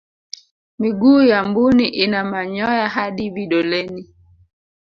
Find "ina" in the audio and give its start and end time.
1.87-2.23